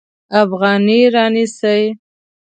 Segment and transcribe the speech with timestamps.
[0.41, 1.81] افغانۍ رانیسي.